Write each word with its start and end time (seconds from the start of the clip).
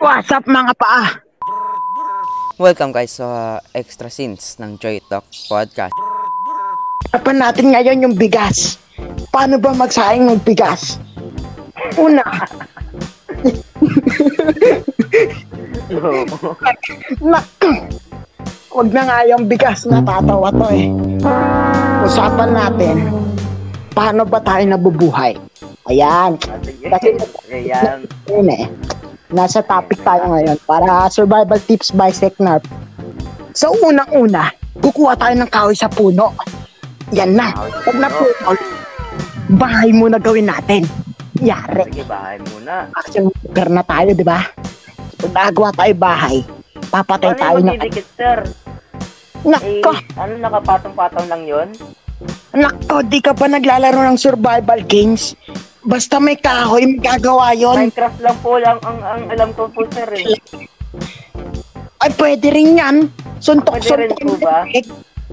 What's 0.00 0.32
up 0.32 0.48
mga 0.48 0.72
paa? 0.80 1.20
Welcome 2.56 2.92
guys 2.92 3.12
sa 3.12 3.60
Extra 3.72 4.08
Scenes 4.08 4.56
ng 4.56 4.76
Joy 4.76 5.00
Talk 5.06 5.28
Podcast. 5.44 5.92
Usapan 7.04 7.36
natin 7.36 7.66
ngayon 7.68 8.04
yung 8.08 8.14
bigas. 8.16 8.80
Paano 9.28 9.56
ba 9.56 9.72
magsaing 9.72 10.24
ng 10.24 10.40
bigas? 10.40 10.96
Una, 11.96 12.24
naku, 17.20 17.70
wag 18.70 18.88
na 18.92 19.02
nga 19.04 19.18
yung 19.26 19.44
bigas, 19.44 19.84
natatawa 19.84 20.48
to 20.48 20.66
eh. 20.70 20.86
Usapan 22.04 22.50
natin, 22.52 22.96
paano 23.90 24.24
ba 24.24 24.40
tayo 24.40 24.64
nabubuhay? 24.64 25.36
Ayan, 25.88 26.36
Kasi- 26.88 27.16
Ayan. 27.50 27.98
yun 28.28 28.48
eh. 28.48 28.64
Nasa 29.30 29.62
topic 29.62 30.02
tayo 30.02 30.26
ngayon 30.26 30.58
para 30.66 31.06
survival 31.06 31.60
tips 31.62 31.94
by 31.94 32.10
Seknarp. 32.10 32.66
So 33.54 33.70
unang-una, 33.78 34.50
kukuha 34.82 35.14
tayo 35.14 35.34
ng 35.38 35.50
kahoy 35.50 35.74
sa 35.78 35.86
puno. 35.86 36.34
Yan 37.14 37.38
na. 37.38 37.54
Pag 37.54 37.96
naputol, 37.98 38.58
bahay 39.54 39.94
muna 39.94 40.18
gawin 40.18 40.50
natin. 40.50 40.82
Yari. 41.38 41.86
Sige, 41.90 42.04
bahay 42.10 42.42
muna. 42.50 42.90
Action 42.94 43.30
worker 43.30 43.68
na 43.70 43.82
tayo, 43.86 44.10
di 44.14 44.26
ba? 44.26 44.42
Pag 45.18 45.30
nagawa 45.30 45.70
tayo 45.74 45.94
bahay, 45.94 46.36
papatay 46.90 47.34
tayo 47.38 47.58
Paano 47.58 47.66
ng... 47.66 47.66
yung 47.70 47.70
magdidikit, 47.78 48.06
sir? 48.18 48.38
Eh, 49.40 49.48
Nako, 49.80 49.92
ano, 50.20 50.32
nakapatong-patong 50.36 51.26
lang 51.30 51.42
yun? 51.46 51.68
nako, 52.50 53.00
di 53.06 53.22
ka 53.22 53.32
pa 53.32 53.46
naglalaro 53.48 54.04
ng 54.10 54.18
survival 54.18 54.80
games. 54.84 55.32
Basta 55.80 56.20
may 56.20 56.36
kahoy, 56.36 56.84
magagawa 56.96 57.56
yon. 57.56 57.88
Minecraft 57.88 58.20
lang 58.20 58.36
po 58.44 58.60
lang 58.60 58.76
ang, 58.84 58.98
ang 59.00 59.22
alam 59.32 59.50
ko 59.56 59.64
po, 59.72 59.88
sir. 59.88 60.04
Eh. 60.12 60.36
Ay, 62.00 62.10
pwede 62.16 62.46
rin 62.52 62.76
yan. 62.76 62.96
Suntok-suntok. 63.40 64.12
Pwede 64.12 64.12
rin 64.12 64.28
po 64.28 64.36
ba? 64.36 64.68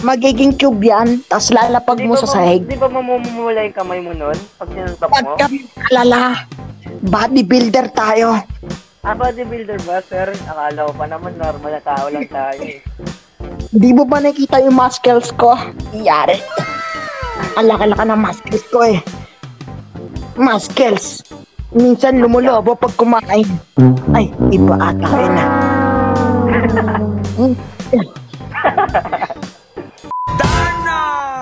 Magiging 0.00 0.54
cube 0.54 0.86
yan, 0.86 1.20
tapos 1.26 1.50
lalapag 1.50 1.98
Di 1.98 2.06
mo 2.06 2.14
sa 2.14 2.24
sahig. 2.24 2.62
Di 2.62 2.78
ba 2.78 2.86
mamumula 2.86 3.66
yung 3.66 3.74
kamay 3.74 3.98
mo 3.98 4.14
nun? 4.14 4.38
Pag 4.56 4.68
sinuntok 4.70 5.08
mo? 5.10 5.12
Pagka 5.12 5.46
alala, 5.90 6.46
bodybuilder 7.02 7.90
tayo. 7.90 8.38
Ah, 9.02 9.12
bodybuilder 9.12 9.82
ba, 9.82 9.98
sir? 10.00 10.30
Akala 10.46 10.88
ko 10.88 10.92
pa 10.94 11.04
naman 11.04 11.34
normal 11.36 11.70
na 11.74 11.82
tao 11.82 12.06
lang 12.06 12.28
tayo. 12.30 12.60
eh. 12.62 12.80
Di 13.70 13.90
mo 13.90 14.06
ba 14.06 14.22
nakita 14.22 14.62
yung 14.62 14.78
muscles 14.78 15.34
ko? 15.34 15.58
Iyari. 15.90 16.38
Ang 17.54 17.66
laki-laki 17.66 18.04
ng 18.06 18.20
muscles 18.20 18.64
ko 18.70 18.80
eh. 18.86 18.98
Muscles. 20.38 21.24
Minsan 21.70 22.18
lumulobo 22.18 22.74
pag 22.74 22.94
kumain. 22.98 23.46
Ay, 24.10 24.26
iba 24.50 24.74
ata 24.74 25.06
ah. 25.06 25.18
Hmm. 27.38 27.54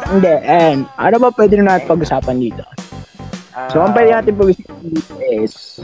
Hindi, 0.09 0.34
and 0.44 0.89
ano 0.97 1.16
ba 1.20 1.28
pwede 1.36 1.61
na 1.61 1.77
natin 1.77 1.89
pag-usapan 1.89 2.36
dito? 2.41 2.64
So, 3.72 3.84
ang 3.84 3.92
pwede 3.92 4.16
natin 4.16 4.36
pag-usapan 4.36 4.86
dito 4.89 5.14
is 5.20 5.81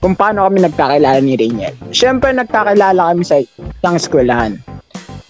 kung 0.00 0.16
paano 0.16 0.44
kami 0.48 0.64
nagkakilala 0.64 1.20
ni 1.20 1.36
Rainiel. 1.36 1.76
Siyempre, 1.92 2.32
nagkakilala 2.32 3.12
kami 3.12 3.24
sa 3.24 3.40
isang 3.40 3.96
eskwelahan. 3.96 4.52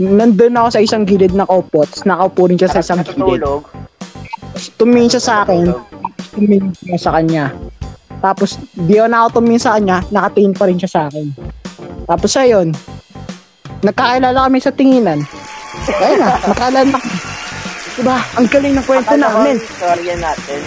Nandun 0.03 0.59
ako 0.59 0.69
sa 0.75 0.83
isang 0.83 1.07
gilid 1.07 1.35
na 1.35 1.47
kaupo, 1.47 1.87
tapos 1.87 2.07
nakaupo 2.07 2.51
rin 2.51 2.59
siya 2.59 2.71
sa 2.75 2.83
isang 2.83 3.03
gilid. 3.07 3.43
Tumingin 4.79 5.19
siya 5.19 5.23
sa 5.23 5.35
akin, 5.47 5.71
tumingin 6.33 6.73
siya 6.81 6.99
sa 6.99 7.11
kanya. 7.21 7.53
Tapos, 8.19 8.57
di 8.73 8.97
ako 8.97 9.09
na 9.09 9.19
ako 9.23 9.29
tumingin 9.39 9.63
sa 9.63 9.77
kanya, 9.77 10.01
nakatingin 10.09 10.57
pa 10.57 10.65
rin 10.67 10.79
siya 10.81 10.91
sa 10.91 11.01
akin. 11.13 11.27
Tapos, 12.09 12.31
ayun, 12.35 12.69
nagkakilala 13.85 14.49
kami 14.49 14.59
sa 14.59 14.73
tinginan. 14.73 15.21
Ayun 16.01 16.19
na, 16.19 16.29
nakakilala 16.41 16.81
na 16.89 16.99
kami. 16.99 17.19
Diba? 17.93 18.17
Ang 18.41 18.47
galing 18.49 18.73
ng 18.73 18.87
kwento 18.89 19.05
Akala 19.05 19.29
ko 19.29 19.39
namin. 19.45 19.57
storya 19.61 20.15
natin. 20.17 20.61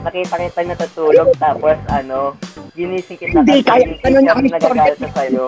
Nakita 0.00 0.34
kita 0.38 0.60
natutulog 0.64 1.28
tapos 1.36 1.76
ano, 1.90 2.38
ginising 2.72 3.18
kita 3.18 3.42
Hindi, 3.42 3.60
kaya 3.60 3.84
ano 4.06 4.18
na 4.22 4.32
ang 4.32 4.46
nagagalit 4.46 4.98
na 5.02 5.10
sa'yo. 5.10 5.44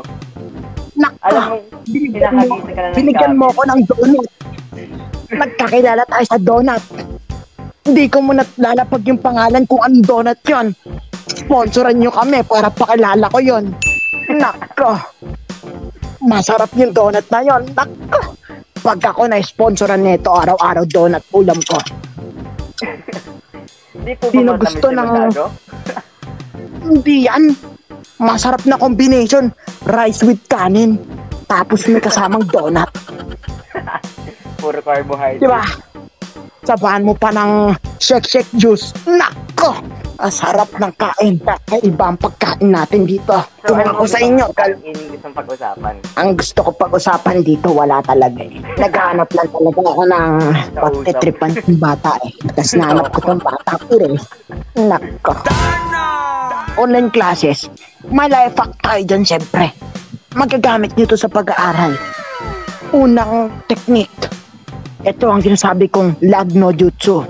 Alam 1.22 1.40
Nako, 1.40 1.54
mo, 1.56 1.56
binigyan 1.88 2.32
mo, 2.36 2.54
binigyan 2.92 3.34
mo 3.38 3.44
ako 3.48 3.62
ng 3.64 3.80
donut. 3.86 4.28
Nagkakilala 5.32 6.02
tayo 6.04 6.24
sa 6.26 6.38
donut. 6.42 6.82
Hindi 7.82 8.06
ko 8.06 8.22
muna 8.22 8.46
lalapag 8.62 9.02
yung 9.10 9.18
pangalan 9.18 9.66
kung 9.66 9.82
anong 9.82 10.06
donut 10.06 10.40
yon. 10.46 10.70
Sponsoran 11.26 11.98
nyo 11.98 12.14
kami 12.14 12.46
para 12.46 12.70
pakilala 12.70 13.26
ko 13.26 13.38
yon. 13.42 13.74
Nako. 14.38 14.92
Masarap 16.22 16.70
yung 16.78 16.94
donut 16.94 17.26
na 17.26 17.40
yon. 17.42 17.62
Nako. 17.74 18.38
Pag 18.82 18.98
ako 19.02 19.30
na-sponsoran 19.30 20.02
nito, 20.02 20.30
araw-araw 20.30 20.86
donut 20.86 21.22
ulam 21.34 21.58
ko. 21.62 21.78
Hindi 23.98 24.12
po 24.18 24.26
ba 24.30 24.54
gusto 24.58 24.86
ng-? 24.90 25.10
Hindi 26.86 27.16
yan. 27.26 27.50
Masarap 28.22 28.62
na 28.66 28.78
combination. 28.78 29.50
Rice 29.90 30.22
with 30.22 30.42
kanin. 30.46 30.98
Tapos 31.50 31.86
may 31.90 31.98
kasamang 31.98 32.46
donut. 32.46 32.90
Puro 34.62 34.78
carbohydrate. 34.78 35.42
Di 35.42 35.50
ba? 35.50 35.62
Sabahan 36.62 37.02
mo 37.02 37.18
pa 37.18 37.34
ng 37.34 37.74
shake-shake 37.98 38.46
juice. 38.54 38.94
Nako! 39.02 39.82
Ang 40.22 40.30
sarap 40.30 40.70
ng 40.78 40.94
kain. 40.94 41.34
Kakaiba 41.42 42.04
ang 42.06 42.18
pagkain 42.22 42.70
natin 42.70 43.02
dito. 43.02 43.34
So, 43.66 43.74
Kung 43.74 43.82
ano 43.82 43.98
ako 43.98 43.98
po 43.98 44.06
sa 44.06 44.18
inyo, 44.22 44.44
ang 44.46 44.54
kal- 44.54 44.78
mong 44.78 45.34
pag-usapan. 45.34 45.94
ang 46.14 46.28
gusto 46.38 46.58
ko 46.62 46.70
pag-usapan 46.70 47.42
dito, 47.42 47.66
wala 47.74 47.98
talaga 47.98 48.46
eh. 48.46 48.62
Naghahanap 48.78 49.28
lang 49.34 49.48
talaga 49.50 49.80
ako 49.82 50.02
ng 50.06 50.30
pagtitripan 50.72 51.50
ng 51.56 51.78
bata 51.82 52.14
eh. 52.22 52.32
Tapos 52.52 52.72
nahanap 52.78 53.06
ko 53.10 53.18
tong 53.24 53.42
bata 53.42 53.72
ko 53.82 53.94
eh. 53.98 54.16
Nako. 54.78 55.32
Online 56.78 57.10
classes. 57.10 57.66
May 58.06 58.30
life 58.30 58.54
hack 58.54 58.78
tayo 58.78 59.02
dyan 59.02 59.26
syempre. 59.26 59.74
Magagamit 60.38 60.94
nyo 60.94 61.10
to 61.10 61.18
sa 61.18 61.26
pag-aaral. 61.26 61.98
Unang 62.94 63.50
technique. 63.66 64.14
Ito 65.02 65.34
ang 65.34 65.42
sinasabi 65.42 65.90
kong 65.90 66.22
lag 66.30 66.54
no 66.54 66.70
jutsu. 66.70 67.26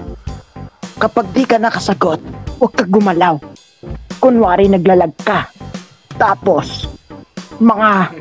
Kapag 1.00 1.32
di 1.32 1.48
ka 1.48 1.56
nakasagot, 1.56 2.20
huwag 2.60 2.72
ka 2.76 2.84
gumalaw. 2.84 3.40
Kunwari 4.20 4.68
naglalag 4.68 5.16
ka. 5.24 5.48
Tapos, 6.20 6.84
mga 7.56 8.12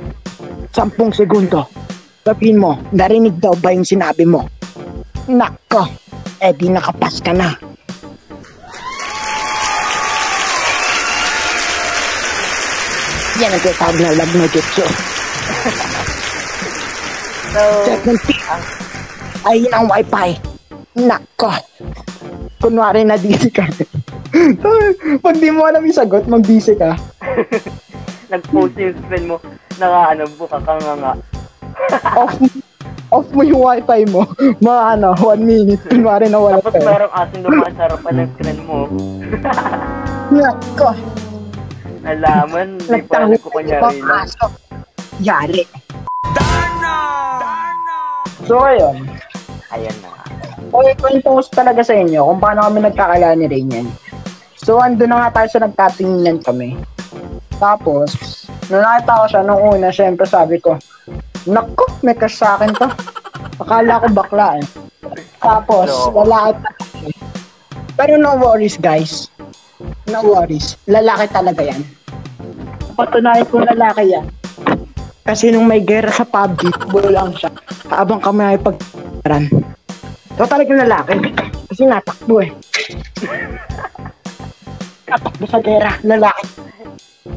sampung 0.71 1.11
segundo, 1.11 1.67
sabihin 2.23 2.63
mo, 2.63 2.79
narinig 2.95 3.43
daw 3.43 3.51
ba 3.59 3.75
yung 3.75 3.83
sinabi 3.83 4.23
mo? 4.23 4.47
Nako, 5.27 5.83
eh 6.39 6.55
di 6.55 6.71
nakapas 6.71 7.19
ka 7.19 7.35
na. 7.35 7.51
Yan 13.43 13.51
ang 13.51 13.63
tinatawag 13.67 13.97
na 13.99 14.15
lag 14.15 14.31
no 14.31 14.47
jutsu. 14.47 14.85
So, 17.51 17.59
Second 17.83 18.15
tip, 18.23 18.39
ay 19.45 19.65
ang 19.73 19.89
wifi. 19.89 20.37
Nako. 20.97 21.51
Kunwari 22.61 23.01
na 23.01 23.17
busy 23.17 23.49
ka. 23.49 23.65
Pag 25.23 25.35
di 25.41 25.49
mo 25.49 25.65
alam 25.65 25.83
yung 25.83 25.97
sagot, 25.97 26.29
mag-busy 26.29 26.77
ka. 26.77 26.95
nag-post 28.31 28.75
yung 28.79 28.95
friend 29.11 29.25
mo, 29.27 29.37
naka 29.75 29.99
ano, 30.15 30.23
buka 30.39 30.57
ka 30.63 30.73
nga 30.79 30.93
nga. 30.95 31.13
Off, 32.15 32.35
off 33.11 33.27
mo 33.35 33.43
yung 33.43 33.59
wifi 33.65 34.07
mo. 34.07 34.23
Mga 34.61 34.81
ano, 34.95 35.09
one 35.19 35.43
minute. 35.43 35.83
Kunwari 35.89 36.31
na 36.31 36.39
wala 36.39 36.63
Tapos 36.63 36.79
merong 36.79 37.13
asin 37.15 37.39
dumaan 37.43 37.73
sa 37.75 37.83
harapan 37.91 38.13
ng 38.23 38.29
screen 38.37 38.59
mo. 38.63 38.77
Nako. 40.37 40.89
Alaman, 42.01 42.81
hindi 42.81 43.03
pa 43.05 43.27
Nagtawa 43.27 43.35
ko 43.41 43.47
kunyari 43.51 43.99
aso. 44.05 44.47
Yari. 45.21 45.63
So, 48.49 48.57
ayun. 48.65 49.20
Ayan 49.71 49.95
na. 50.03 50.11
Okay, 50.71 50.95
kwento 50.99 51.27
ko 51.35 51.39
talaga 51.51 51.83
sa 51.83 51.95
inyo 51.95 52.31
kung 52.31 52.39
paano 52.39 52.67
kami 52.67 52.79
nagkakilala 52.83 53.35
ni 53.35 53.47
Rainian. 53.47 53.87
So, 54.55 54.79
ando 54.79 55.03
na 55.09 55.27
nga 55.27 55.41
tayo 55.41 55.47
sa 55.51 55.63
nagtatinginan 55.67 56.39
kami. 56.43 56.79
Tapos, 57.57 58.13
nung 58.69 58.83
nakita 58.83 59.19
ko 59.19 59.25
siya 59.27 59.41
nung 59.43 59.61
una, 59.61 59.89
syempre 59.89 60.25
sabi 60.29 60.61
ko, 60.61 60.77
Naku, 61.49 62.05
may 62.05 62.13
crush 62.13 62.37
sa 62.37 62.55
akin 62.55 62.69
to. 62.77 62.85
Akala 63.57 63.97
ko 63.97 64.07
bakla 64.13 64.61
eh. 64.61 64.65
Tapos, 65.41 65.89
No. 65.89 66.21
lalaki. 66.21 66.61
Pero 67.97 68.13
no 68.21 68.37
worries 68.37 68.77
guys. 68.77 69.27
No 70.05 70.21
worries. 70.21 70.77
Lalaki 70.85 71.25
talaga 71.33 71.65
yan. 71.65 71.81
Patunayan 72.93 73.49
ko 73.49 73.65
lalaki 73.65 74.13
yan. 74.13 74.25
Kasi 75.21 75.49
nung 75.49 75.65
may 75.69 75.81
gera 75.81 76.09
sa 76.09 76.25
PUBG, 76.25 76.89
bulo 76.89 77.09
lang 77.09 77.33
siya. 77.33 77.49
Habang 77.89 78.21
kami 78.21 78.41
ay 78.45 78.57
pag-ran. 79.21 79.45
So 80.33 80.49
talagang 80.49 80.81
lalaki. 80.81 81.21
Kasi 81.69 81.85
natakbo 81.85 82.41
eh. 82.41 82.49
natakbo 85.13 85.45
sa 85.45 85.61
gera, 85.61 85.93
lalaki. 86.01 86.49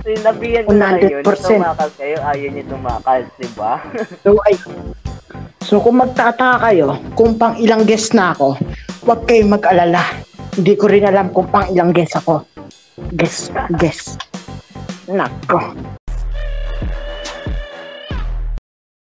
Sinabihan 0.04 0.64
ko 0.64 0.72
na 0.72 0.96
kayo, 0.96 1.20
100%. 1.20 1.28
na 1.28 1.36
tumakas 1.36 1.92
kayo, 2.00 2.16
ayaw 2.24 2.48
niyo 2.48 2.64
tumakas, 2.72 3.24
di 3.36 3.48
ba? 3.52 3.84
So, 4.24 4.40
ay, 4.48 4.54
so 5.60 5.76
kung 5.84 6.00
magtataka 6.00 6.60
kayo 6.64 6.96
kung 7.12 7.36
pang 7.36 7.56
ilang 7.60 7.84
guest 7.84 8.16
na 8.16 8.32
ako, 8.32 8.56
huwag 9.04 9.20
kayong 9.28 9.52
mag-alala. 9.52 10.00
Hindi 10.56 10.72
ko 10.80 10.88
rin 10.88 11.04
alam 11.04 11.28
kung 11.36 11.52
pang 11.52 11.68
ilang 11.68 11.92
guest 11.92 12.16
ako. 12.16 12.48
Guess, 13.12 13.52
guess. 13.76 14.16
Nako. 15.04 15.76